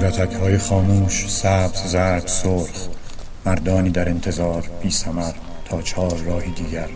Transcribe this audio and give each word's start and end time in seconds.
صورتک 0.00 0.34
های 0.34 0.58
خاموش 0.58 1.30
سبز 1.30 1.82
زرد 1.86 2.26
سرخ 2.26 2.88
مردانی 3.44 3.90
در 3.90 4.08
انتظار 4.08 4.70
بی 4.82 4.90
سمر 4.90 5.32
تا 5.64 5.82
چهار 5.82 6.16
راهی 6.16 6.50
دیگر. 6.50 6.88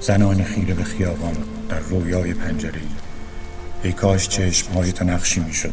زنانی 0.00 0.44
خیره 0.44 0.74
به 0.74 0.84
خیابان 0.84 1.36
در 1.68 1.78
رویای 1.78 2.34
پنجره. 2.34 2.80
ای 3.82 3.92
کاش 3.92 4.28
چشم 4.28 4.72
های 4.72 4.92
تو 4.92 5.04
نقشی 5.04 5.40
می 5.40 5.52
شد 5.54 5.72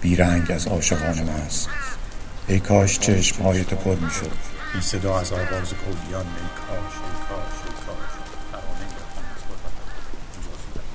بیرنگ 0.00 0.52
از 0.52 0.66
عاشقان 0.66 1.28
است. 1.28 1.68
ای 2.48 2.60
کاش 2.60 2.98
چشم 2.98 3.42
های 3.42 3.64
تو 3.64 3.76
پر 3.76 3.94
می 3.94 4.10
شد 4.10 4.32
بی 4.74 4.80
صدا 4.80 5.18
از 5.18 5.32
آواز 5.32 5.72
کولیان 5.84 6.24
کاش 6.24 6.94
کاش 7.28 7.58
ای 7.64 7.72
کاش. 7.86 8.10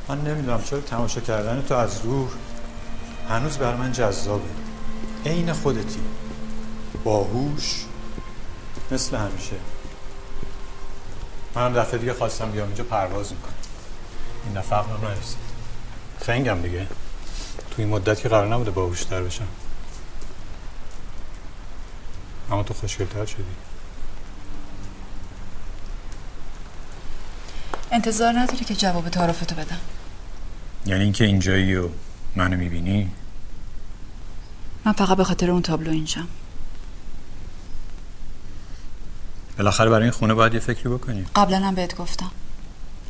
من 0.09 0.31
نمی‌دونم 0.31 0.61
چرا 0.63 0.81
تماشا 0.81 1.21
کردن 1.21 1.61
تو 1.61 1.75
از 1.75 2.01
دور 2.01 2.29
هنوز 3.29 3.57
بر 3.57 3.75
من 3.75 3.91
جذابه. 3.91 4.62
عین 5.25 5.53
خودتی. 5.53 5.99
باهوش؟ 7.03 7.85
مثل 8.91 9.17
همیشه. 9.17 9.55
منم 11.55 11.73
دفعه 11.73 11.99
دیگه 11.99 12.13
خواستم 12.13 12.51
بیام 12.51 12.67
اینجا 12.67 12.83
پرواز 12.83 13.31
می‌کنم. 13.31 13.53
این 14.45 14.53
دفعه 14.53 14.79
عقلم 14.79 15.07
نرسید. 15.07 15.37
خنگم 16.21 16.61
دیگه. 16.61 16.87
تو 17.71 17.75
این 17.77 17.87
مدت 17.87 18.19
که 18.19 18.29
قرار 18.29 18.53
نبوده 18.53 18.71
باهوشتر 18.71 19.23
بشم. 19.23 19.47
اما 22.51 22.63
تو 22.63 22.73
خوشگلتر 22.73 23.25
شدی. 23.25 23.43
انتظار 27.91 28.33
نداری 28.39 28.65
که 28.65 28.75
جواب 28.75 29.09
تعارفتو 29.09 29.55
بدم. 29.55 29.79
یعنی 30.85 31.03
اینکه 31.03 31.25
اینجایی 31.25 31.75
و 31.75 31.89
منو 32.35 32.57
می‌بینی؟ 32.57 33.11
من 34.85 34.91
فقط 34.91 35.17
به 35.17 35.23
خاطر 35.23 35.51
اون 35.51 35.61
تابلو 35.61 35.91
اینجام. 35.91 36.27
بالاخره 39.57 39.89
برای 39.89 40.03
این 40.03 40.11
خونه 40.11 40.33
باید 40.33 40.53
یه 40.53 40.59
فکری 40.59 40.89
بکنی. 40.89 41.25
قبلا 41.35 41.59
هم 41.59 41.75
بهت 41.75 41.97
گفتم. 41.97 42.31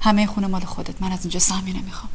همه 0.01 0.21
این 0.21 0.27
خونه 0.27 0.47
مال 0.47 0.61
خودت. 0.61 1.01
من 1.01 1.11
از 1.11 1.19
اینجا 1.21 1.39
سهمی 1.39 1.73
نمی‌خوام 1.73 2.09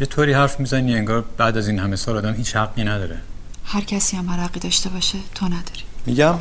یه 0.00 0.06
طوری 0.06 0.32
حرف 0.32 0.60
می‌زنی 0.60 0.94
انگار 0.96 1.24
بعد 1.36 1.56
از 1.56 1.68
این 1.68 1.78
همه 1.78 1.96
سال 1.96 2.16
آدم 2.16 2.34
هیچ 2.34 2.56
حقی 2.56 2.84
نداره. 2.84 3.22
هر 3.64 3.80
کسی 3.80 4.16
هم 4.16 4.30
حقی 4.30 4.60
داشته 4.60 4.88
باشه 4.88 5.18
تو 5.34 5.46
نداری. 5.46 5.82
میگم 6.06 6.38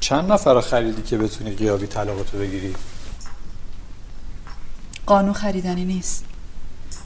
چند 0.00 0.32
نفر 0.32 0.60
خریدی 0.60 1.02
که 1.02 1.18
بتونی 1.18 1.50
قیابی 1.50 1.86
طلاقتو 1.86 2.38
بگیری؟ 2.38 2.74
قانون 5.06 5.32
خریدنی 5.32 5.84
نیست. 5.84 6.24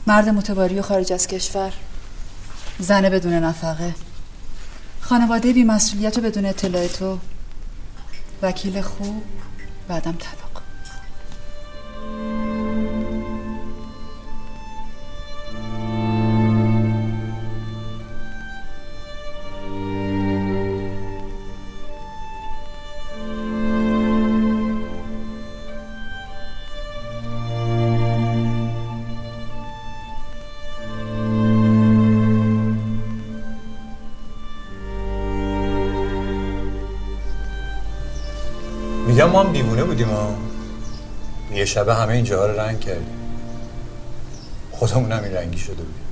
مرد 0.06 0.28
متواری 0.28 0.78
و 0.78 0.82
خارج 0.82 1.12
از 1.12 1.26
کشور. 1.26 1.72
زن 2.78 3.02
بدون 3.02 3.32
نفقه. 3.32 3.94
خانواده 5.08 5.52
بی 5.52 5.64
مسئولیت 5.64 6.18
و 6.18 6.20
بدون 6.20 6.46
اطلاع 6.46 6.86
تو 6.86 7.18
وکیل 8.42 8.80
خوب 8.80 9.22
بعدم 9.88 10.12
طلاق 10.12 10.47
میگم 39.08 39.30
ما 39.30 39.42
هم 39.42 39.52
دیوونه 39.52 39.84
بودیم 39.84 40.08
ها 40.08 40.34
یه 41.54 41.64
شبه 41.64 41.94
همه 41.94 42.12
اینجا 42.12 42.46
رو 42.46 42.60
رنگ 42.60 42.80
کردیم. 42.80 43.18
خودمون 44.72 45.12
هم 45.12 45.24
این 45.24 45.32
رنگی 45.32 45.58
شده 45.58 45.74
بودیم. 45.74 46.04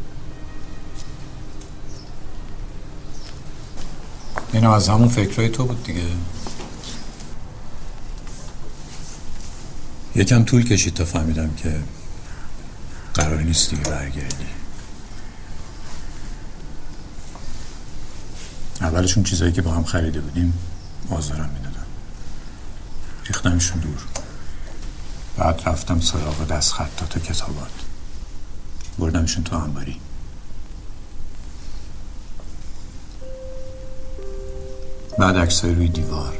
اینم 4.52 4.70
از 4.70 4.88
همون 4.88 5.08
فکرهای 5.08 5.48
تو 5.48 5.64
بود 5.64 5.84
دیگه. 5.84 6.00
یکم 10.14 10.44
طول 10.44 10.64
کشید 10.64 10.94
تا 10.94 11.04
فهمیدم 11.04 11.54
که 11.54 11.80
قرار 13.14 13.40
نیست 13.40 13.70
دیگه 13.70 13.82
برگردی. 13.82 14.46
اولشون 18.80 19.22
چیزایی 19.22 19.52
که 19.52 19.62
با 19.62 19.70
هم 19.70 19.84
خریده 19.84 20.20
بودیم 20.20 20.58
آزارم 21.10 21.50
می‌دادن. 21.54 21.75
ریختمشون 23.26 23.80
دور 23.80 23.98
بعد 25.36 25.62
رفتم 25.66 26.00
سراغ 26.00 26.46
دست 26.46 26.72
خطات 26.72 27.16
و 27.16 27.20
کتابات 27.20 27.70
بردمشون 28.98 29.44
تو 29.44 29.56
انباری. 29.56 30.00
بعد 35.18 35.36
عکسای 35.36 35.74
روی 35.74 35.88
دیوار. 35.88 36.38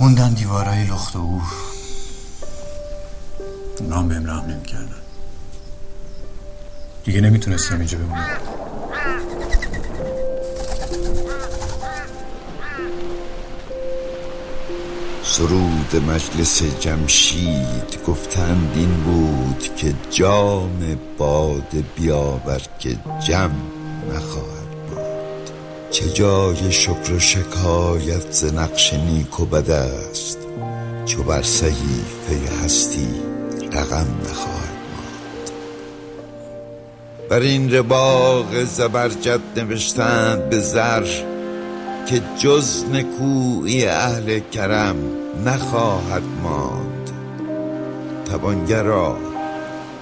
موندن 0.00 0.34
دیوارهای 0.34 0.84
لخت 0.84 1.16
و 1.16 1.18
او 1.18 1.42
اونا 3.80 3.98
هم 3.98 4.08
بهم 4.08 4.26
رحم 4.26 4.50
نمی‌کردن. 4.50 4.94
دیگه 7.04 7.20
نمی‌تونستم 7.20 7.78
اینجا 7.78 7.98
بمونم. 7.98 8.38
سرود 15.34 15.96
مجلس 16.08 16.62
جمشید 16.80 17.98
گفتند 18.06 18.72
این 18.76 18.94
بود 18.94 19.76
که 19.76 19.94
جام 20.10 20.98
باد 21.18 21.84
بیاور 21.96 22.62
که 22.78 22.96
جم 23.28 23.50
نخواهد 24.14 24.70
بود 24.90 25.50
چه 25.90 26.08
جای 26.08 26.72
شکر 26.72 27.12
و 27.12 27.18
شکایت 27.18 28.32
ز 28.32 28.44
نقش 28.44 28.94
نیک 28.94 29.40
و 29.40 29.44
بد 29.44 29.70
است. 29.70 30.38
چو 31.06 31.22
بر 31.22 31.42
صحیفه 31.42 32.64
هستی 32.64 33.08
رقم 33.72 34.06
نخواهد 34.30 34.78
بر 37.30 37.40
این 37.40 37.74
رباق 37.74 38.64
زبرجد 38.64 39.40
نوشتند 39.56 40.48
به 40.48 40.58
زر 40.58 41.06
که 42.06 42.22
جز 42.38 42.84
نکوی 42.92 43.86
اهل 43.86 44.38
کرم 44.38 45.23
نخواهد 45.44 46.22
ماند. 46.42 47.10
توانگرا 48.30 49.16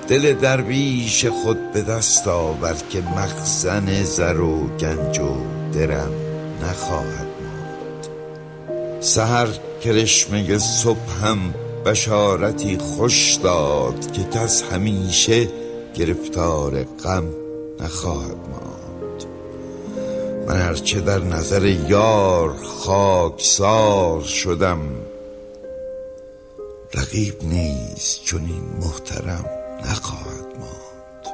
دل 0.09 0.35
درویش 0.35 1.27
خود 1.27 1.73
به 1.73 1.83
دست 1.83 2.29
آور 2.29 2.75
که 2.91 3.01
مخزن 3.17 4.03
زر 4.03 4.41
و 4.41 4.67
گنج 4.77 5.19
و 5.19 5.35
درم 5.75 6.13
نخواهد 6.63 7.27
ماند. 7.43 8.09
سهر 9.01 9.49
کرشمه 9.85 10.59
صبح 10.59 11.25
هم 11.25 11.55
بشارتی 11.87 12.79
خوش 12.79 13.35
داد 13.35 14.13
که 14.13 14.25
کس 14.25 14.63
همیشه 14.63 15.49
گرفتار 15.95 16.85
غم 17.05 17.25
نخواهد 17.81 18.37
ماند. 18.51 19.25
من 20.47 20.57
هرچه 20.57 21.01
در 21.01 21.19
نظر 21.19 21.65
یار 21.67 22.55
خاکسار 22.63 24.23
شدم 24.23 24.79
رقیب 26.95 27.45
نیز 27.45 28.19
چون 28.25 28.45
این 28.45 28.65
محترم 28.81 29.45
نخواهد 29.85 30.47
ماند. 30.59 31.27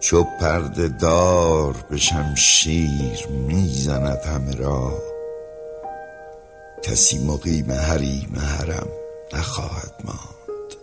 چو 0.00 0.24
پرده 0.40 0.88
دار 0.88 1.74
به 1.90 1.96
شمشیر 1.96 3.26
می‌زند 3.28 4.18
همه 4.18 4.54
را 4.54 5.02
کسی 6.82 7.18
مقیم 7.18 7.72
حریم 7.72 8.36
حرم 8.36 8.88
نخواهد 9.32 9.94
ماند. 10.04 10.74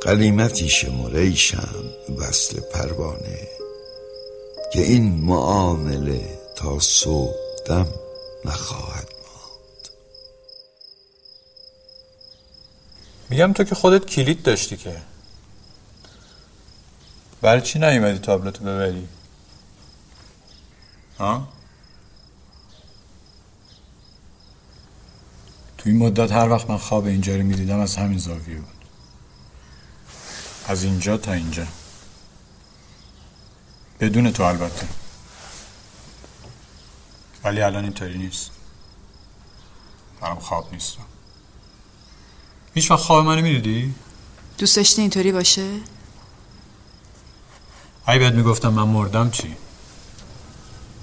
قلیمتی 0.00 0.68
شمر 0.68 1.16
ای 1.16 1.36
شمع 1.36 2.18
وصل 2.18 2.60
پروانه 2.60 3.48
که 4.72 4.80
این 4.80 5.20
معامله 5.24 6.38
تا 6.56 6.78
صبح 6.80 7.34
دم 7.66 7.86
نخواهد 8.44 9.17
میگم 13.30 13.52
تو 13.52 13.64
که 13.64 13.74
خودت 13.74 14.06
کلید 14.06 14.42
داشتی 14.42 14.76
که. 14.76 15.02
برای 17.40 17.60
چی 17.60 17.78
نیومدی 17.78 18.18
تابلتو 18.18 18.64
ببری؟ 18.64 19.08
ها؟ 21.18 21.48
تو 25.78 25.88
این 25.88 25.98
مدت 25.98 26.32
هر 26.32 26.48
وقت 26.48 26.70
من 26.70 26.78
خواب 26.78 27.06
اینجا 27.06 27.36
رو 27.36 27.42
می‌دیدم 27.42 27.80
از 27.80 27.96
همین 27.96 28.18
زاویه 28.18 28.56
بود. 28.56 28.84
از 30.68 30.82
اینجا 30.82 31.16
تا 31.16 31.32
اینجا. 31.32 31.66
بدون 34.00 34.32
تو 34.32 34.42
البته. 34.42 34.88
ولی 37.44 37.62
الان 37.62 37.84
اینطوری 37.84 38.18
نیست. 38.18 38.50
برام 40.20 40.38
خواب 40.38 40.72
نیست. 40.72 40.96
هیچ 42.78 42.90
وقت 42.90 43.00
خواب 43.00 43.26
منو 43.26 43.42
می‌دیدی؟ 43.42 43.94
دوست 44.58 44.76
داشتی 44.76 45.00
اینطوری 45.00 45.32
باشه؟ 45.32 45.66
ای 48.08 48.18
بهت 48.18 48.32
می‌گفتم 48.34 48.68
من 48.68 48.82
مردم 48.82 49.30
چی؟ 49.30 49.56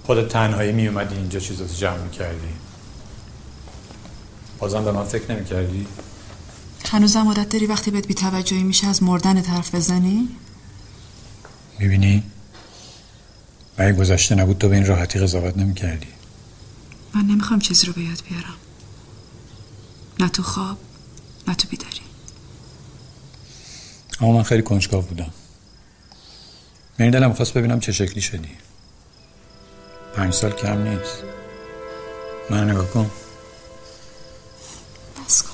خودت 0.05 0.27
تنهایی 0.27 0.71
میومدی 0.71 1.15
اینجا 1.15 1.39
چیزاتو 1.39 1.73
جمع 1.73 1.97
می‌کردی 1.97 2.47
بازم 4.59 4.83
به 4.85 4.91
من 4.91 5.03
فکر 5.03 5.31
نمی‌کردی؟ 5.31 5.87
هنوزم 6.89 7.27
عادت 7.27 7.49
داری 7.49 7.65
وقتی 7.65 7.91
بهت 7.91 8.07
بیتوجهی 8.07 8.63
میشه 8.63 8.87
از 8.87 9.03
مردن 9.03 9.41
طرف 9.41 9.75
بزنی؟ 9.75 10.29
می‌بینی؟ 11.79 12.23
اگه 13.77 13.93
گذشته 13.93 14.35
نبود 14.35 14.57
تو 14.57 14.69
به 14.69 14.75
این 14.75 14.85
راحتی 14.85 15.19
قضاوت 15.19 15.57
نمی‌کردی 15.57 16.07
من 17.13 17.21
نمی‌خوام 17.21 17.59
چیزی 17.59 17.87
رو 17.87 17.93
به 17.93 18.01
یاد 18.01 18.23
بیارم 18.29 18.55
نه 20.19 20.29
تو 20.29 20.43
خواب 20.43 20.77
نه 21.47 21.55
تو 21.55 21.67
بیداری. 21.67 22.01
اما 24.21 24.31
من 24.31 24.43
خیلی 24.43 24.61
کنجکاو 24.61 25.01
بودم. 25.01 25.33
من 26.99 27.09
دلم 27.09 27.33
خواست 27.33 27.53
ببینم 27.53 27.79
چه 27.79 27.91
شکلی 27.91 28.21
شدی. 28.21 28.51
پنج 30.15 30.33
سال 30.33 30.51
کم 30.51 30.87
نیست. 30.87 31.23
من 32.49 32.69
نگاه 32.69 32.87
کن. 32.87 33.11
بس 35.25 35.41
کن. 35.43 35.49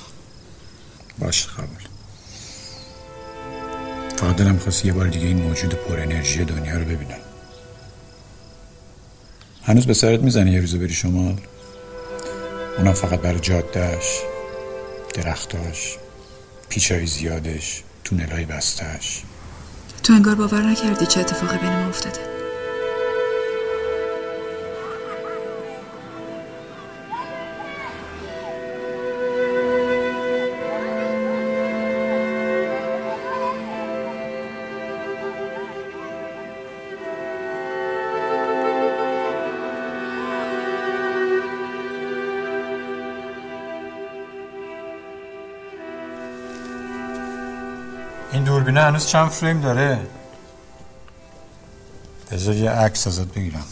باشه 1.18 1.48
قبول. 1.48 1.82
فقط 4.16 4.36
دلم 4.36 4.58
خواست 4.58 4.84
یه 4.84 4.92
بار 4.92 5.08
دیگه 5.08 5.26
این 5.26 5.42
موجود 5.42 5.74
پر 5.74 6.00
انرژی 6.00 6.44
دنیا 6.44 6.78
رو 6.78 6.84
ببینم. 6.84 7.20
هنوز 9.62 9.86
به 9.86 9.94
سرت 9.94 10.20
می‌زنی 10.20 10.50
یه 10.50 10.60
روزه 10.60 10.78
بری 10.78 10.94
شمال. 10.94 11.40
اونم 12.78 12.92
فقط 12.92 13.20
برای 13.20 13.40
جادهش 13.40 14.20
درختاش 15.14 15.98
پیچای 16.68 17.06
زیادش 17.06 17.82
تونلای 18.04 18.44
بستش 18.44 19.22
تو 20.02 20.12
انگار 20.12 20.34
باور 20.34 20.62
نکردی 20.62 21.06
چه 21.06 21.20
اتفاقی 21.20 21.58
بین 21.58 21.70
ما 21.70 21.88
افتاده. 21.88 22.31
دوربینه 48.72 48.90
هنوز 48.90 49.06
چند 49.06 49.28
فریم 49.28 49.60
داره. 49.60 50.06
بذار 52.30 52.54
یه 52.54 52.70
عکس 52.70 53.06
ازت 53.06 53.34
بگیرم. 53.34 53.64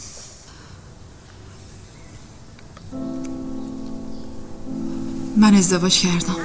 من 5.37 5.55
ازدواج 5.55 5.99
کردم. 5.99 6.35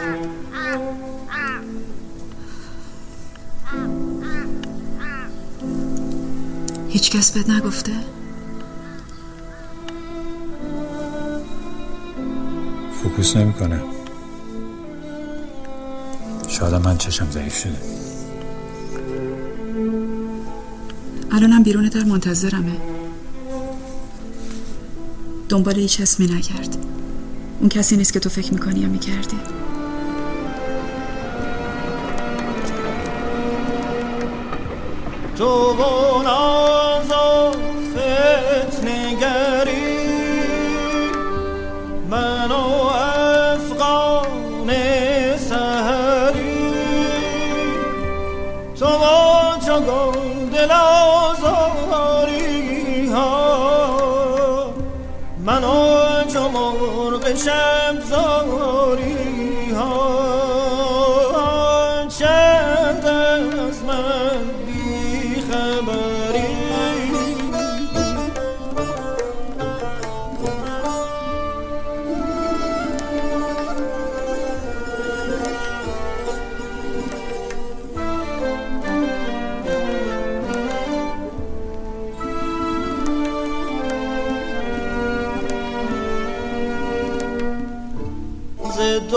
هیچ 6.88 7.11
کس 7.11 7.32
بهت 7.32 7.50
نگفته؟ 7.50 7.93
فوکوس 13.03 13.37
نمی‌کنه. 13.37 13.81
شاید 16.49 16.75
من 16.75 16.99
چشم 16.99 17.31
ضعیف 17.31 17.56
شده. 17.56 18.15
الانم 21.36 21.62
بیرون 21.62 21.88
در 21.88 22.04
منتظرمه. 22.04 22.76
دنبال 25.48 25.74
هیچ 25.74 26.00
اسمی 26.00 26.26
نکرد 26.26 26.76
اون 27.60 27.68
کسی 27.68 27.96
نیست 27.96 28.12
که 28.12 28.20
تو 28.20 28.28
فکر 28.28 28.54
می‌کنی 28.54 28.80
یا 28.80 28.88
می‌کردی. 28.88 29.36
تو 35.38 35.72
و 35.72 36.22
ناز 36.22 37.10
و 37.10 37.52
فتنگری 38.70 39.96
من 42.10 42.50
و 42.50 42.54
افغان 43.54 44.70
سهری 45.36 46.58
تو 48.78 48.86
و 48.86 49.60
چو 49.66 49.80
گل 49.80 50.16
من 55.46 55.62
چو 56.32 56.48
مرغ 56.48 57.34
شب 57.34 58.00
زاری 58.10 59.70
ها. 59.70 60.25
ز 88.96 89.15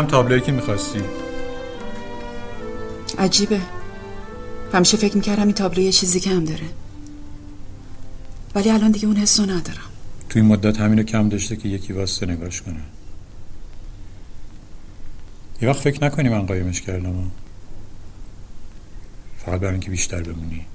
اینم 0.00 0.10
تابلویی 0.10 0.40
که 0.40 0.52
می‌خواستی. 0.52 1.00
عجیبه. 3.18 3.60
همیشه 4.72 4.96
فکر 4.96 5.16
می‌کردم 5.16 5.42
این 5.42 5.52
تابلو 5.52 5.82
یه 5.82 5.92
چیزی 5.92 6.20
کم 6.20 6.44
داره. 6.44 6.66
ولی 8.54 8.70
الان 8.70 8.90
دیگه 8.90 9.06
اون 9.06 9.16
حسو 9.16 9.42
ندارم. 9.42 9.90
تو 10.28 10.38
این 10.38 10.48
مدت 10.48 10.80
همینو 10.80 11.02
کم 11.02 11.28
داشته 11.28 11.56
که 11.56 11.68
یکی 11.68 11.92
واسه 11.92 12.26
نگاش 12.26 12.62
کنه. 12.62 12.80
یه 15.62 15.68
وقت 15.68 15.80
فکر 15.80 16.04
نکنی 16.04 16.28
من 16.28 16.46
قایمش 16.46 16.80
کردم. 16.80 17.16
ها. 17.16 17.24
فقط 19.46 19.60
برای 19.60 19.72
اینکه 19.72 19.90
بیشتر 19.90 20.22
بمونی. 20.22 20.66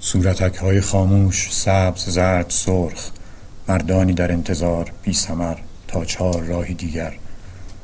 صورتک 0.00 0.56
های 0.56 0.80
خاموش 0.80 1.52
سبز 1.52 2.04
زرد 2.04 2.50
سرخ 2.50 3.10
مردانی 3.68 4.12
در 4.12 4.32
انتظار 4.32 4.92
بی 5.02 5.12
سمر 5.12 5.56
تا 5.88 6.04
چهار 6.04 6.42
راهی 6.42 6.74
دیگر. 6.74 7.12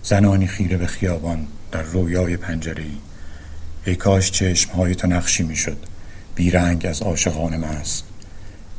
زنانی 0.03 0.47
خیره 0.47 0.77
به 0.77 0.87
خیابان 0.87 1.47
در 1.73 1.83
رویای 1.83 2.37
پنجره 2.37 2.83
ای 2.83 2.99
ای 3.87 3.97
کاش 3.97 4.31
چشم 4.31 4.73
های 4.73 4.95
تو 4.95 5.07
نقشی 5.07 5.43
می‌شد. 5.43 5.77
بیرنگ 6.35 6.87
از 6.87 7.03
عاشقان 7.03 7.57
مست 7.57 8.05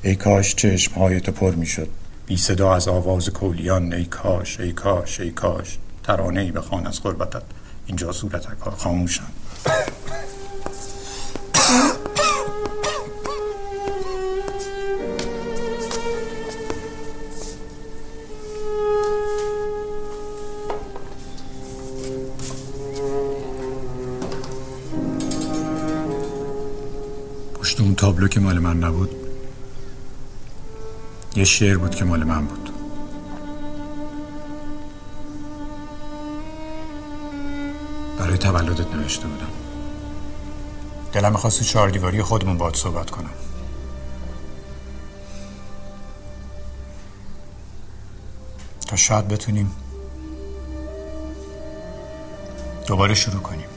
ای 0.03 0.15
کاش 0.15 0.55
چشم 0.55 0.93
های 0.93 1.21
تو 1.21 1.31
پر 1.31 1.55
می‌شد. 1.55 1.89
بی 2.25 2.37
صدا 2.37 2.75
از 2.75 2.87
آواز 2.87 3.29
کولیان 3.29 3.93
ای 3.93 4.05
کاش 4.05 4.59
ای 4.59 4.71
کاش 4.71 5.19
ای 5.19 5.31
کاش. 5.31 5.77
ترانه 6.03 6.41
ای 6.41 6.51
بخوان 6.51 6.87
از 6.87 7.03
غربتت. 7.03 7.43
اینجا 7.87 8.11
صورتک 8.11 8.59
ها 8.59 9.05
تابلو 28.13 28.27
که 28.27 28.39
مال 28.39 28.59
من 28.59 28.77
نبود 28.77 29.15
یه 31.35 31.43
شعر 31.43 31.77
بود 31.77 31.95
که 31.95 32.05
مال 32.05 32.23
من 32.23 32.45
بود. 32.45 32.69
برای 38.19 38.37
تولدت 38.37 38.95
نوشته 38.95 39.27
بودم. 39.27 39.47
دلم 41.13 41.31
می‌خواست 41.31 41.59
تو 41.59 41.65
چهار 41.65 41.89
دیواری 41.89 42.21
خودمون 42.21 42.57
باید 42.57 42.75
صحبت 42.75 43.09
کنم. 43.09 43.29
تا 48.87 48.95
شاید 48.95 49.27
بتونیم 49.27 49.71
دوباره 52.87 53.13
شروع 53.13 53.41
کنیم. 53.41 53.72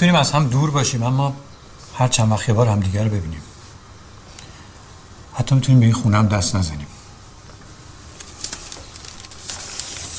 می‌تونیم 0.00 0.20
از 0.20 0.32
هم 0.32 0.48
دور 0.48 0.70
باشیم 0.70 1.02
اما 1.02 1.36
هر 1.98 2.08
چند 2.08 2.32
وقت 2.32 2.48
یه 2.48 2.54
بار 2.54 2.68
همدیگه 2.68 3.04
رو 3.04 3.10
ببینیم. 3.10 3.42
حتی 5.34 5.54
می‌تونیم 5.54 5.80
به 5.80 5.86
این 5.86 5.94
خونه 5.94 6.16
هم 6.16 6.28
دست 6.28 6.56
نزنیم. 6.56 6.86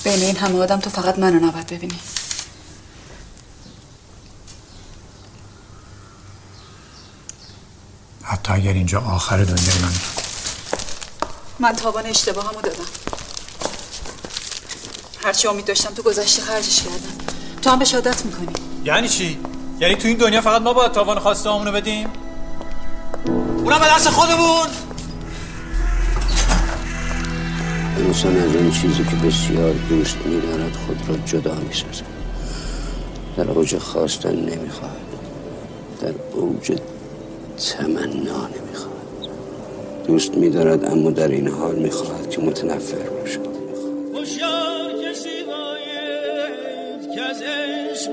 بین 0.04 0.24
این 0.24 0.38
همه 0.38 0.60
آدم 0.60 0.80
تو 0.80 0.90
فقط 0.90 1.20
منو 1.20 1.48
نباید 1.48 1.68
ببینی. 1.68 2.00
حتی 8.24 8.54
اگر 8.54 8.74
اینجا 8.74 9.02
آخر 9.02 9.38
دنیای 9.44 9.80
من. 9.82 9.94
من 11.60 11.76
تاوان 11.76 12.06
اشتباهمو 12.06 12.62
دادم. 12.62 12.86
هرچی 15.24 15.48
امید 15.48 15.66
داشتم 15.66 15.94
تو 15.94 16.02
گذشته 16.02 16.42
خرجش 16.42 16.82
کردم. 16.82 17.26
تو 17.62 17.70
هم 17.70 17.80
به 17.80 17.86
عادت 17.94 18.26
می‌کنی. 18.26 18.54
یعنی 18.84 19.10
چی؟ 19.10 19.40
یعنی 19.82 19.96
تو 19.96 20.08
این 20.08 20.18
دنیا 20.18 20.42
فقط 20.42 20.62
ما 20.62 20.74
باید 20.74 20.92
تاوان 20.92 21.20
خواسته 21.20 21.50
همونو 21.50 21.72
بدیم؟ 21.72 22.08
اونم 23.26 23.80
به 23.80 23.86
دست 23.96 24.10
خودمون! 24.10 24.68
انسان 27.98 28.38
از 28.38 28.56
اون 28.56 28.72
چیزی 28.72 29.04
که 29.04 29.28
بسیار 29.28 29.74
دوست 29.90 30.18
میدارد 30.26 30.76
خود 30.76 31.10
را 31.10 31.16
جدا 31.26 31.56
می‌سازد. 31.56 32.06
در 33.38 33.52
اوج 33.52 33.78
خواستن 33.78 34.36
نمی‌خواهد. 34.36 34.96
در 36.02 36.14
اوج 36.34 36.72
تمنا 37.72 38.48
نمی‌خواهد. 38.48 39.28
دوست 40.08 40.38
میدارد 40.38 40.86
اما 40.86 41.12
در 41.12 41.28
این 41.28 41.48
حال 41.48 41.76
می‌خواهد 41.76 42.30
که 42.30 42.42
متنفر 42.42 43.10
باشد. 43.10 43.48
هوشیار 44.16 44.92
کسی 45.06 45.44
باید 45.48 47.16
که 47.16 47.22
از 47.22 47.42
عشق 47.42 48.12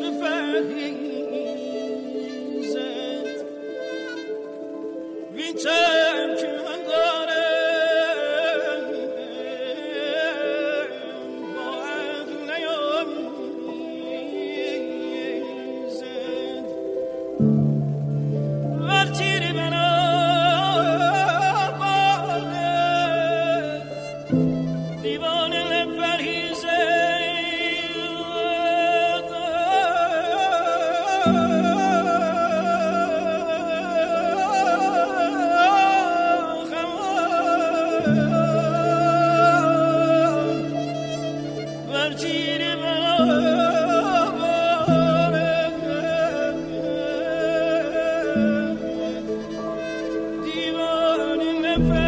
siempre. 51.78 52.07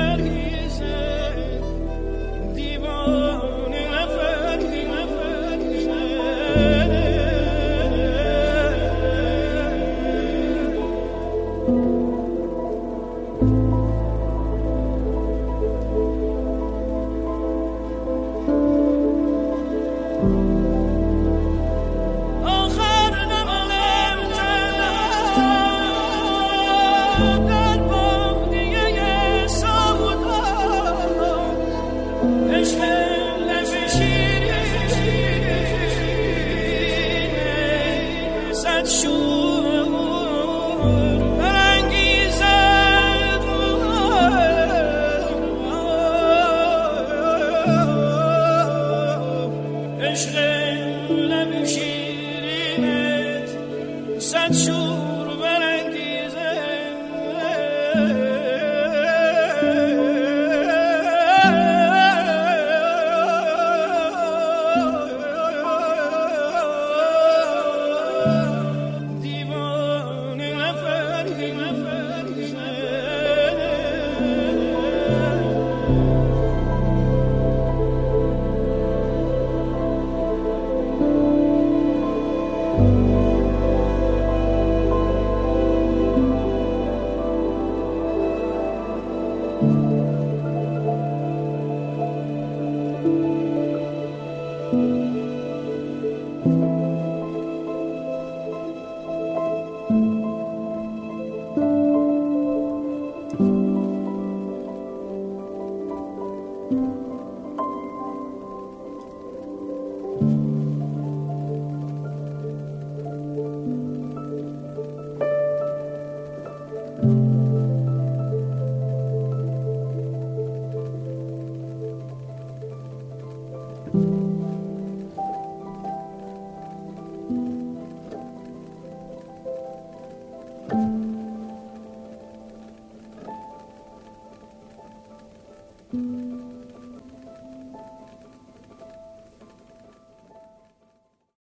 yeah. 57.94 58.29